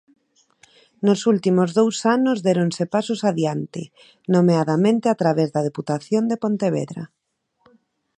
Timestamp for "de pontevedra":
6.31-7.03